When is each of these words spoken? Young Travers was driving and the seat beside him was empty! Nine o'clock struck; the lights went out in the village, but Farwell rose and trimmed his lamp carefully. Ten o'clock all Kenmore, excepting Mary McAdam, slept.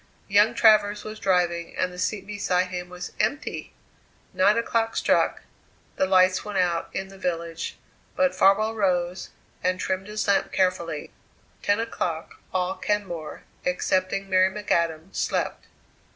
Young 0.27 0.55
Travers 0.55 1.03
was 1.03 1.19
driving 1.19 1.77
and 1.77 1.93
the 1.93 1.99
seat 1.99 2.25
beside 2.25 2.69
him 2.69 2.89
was 2.89 3.11
empty! 3.19 3.71
Nine 4.33 4.57
o'clock 4.57 4.97
struck; 4.97 5.43
the 5.95 6.07
lights 6.07 6.43
went 6.43 6.57
out 6.57 6.89
in 6.91 7.09
the 7.09 7.19
village, 7.19 7.77
but 8.15 8.33
Farwell 8.33 8.73
rose 8.73 9.29
and 9.63 9.79
trimmed 9.79 10.07
his 10.07 10.27
lamp 10.27 10.51
carefully. 10.51 11.11
Ten 11.61 11.79
o'clock 11.79 12.37
all 12.51 12.77
Kenmore, 12.77 13.43
excepting 13.63 14.27
Mary 14.27 14.49
McAdam, 14.49 15.13
slept. 15.15 15.65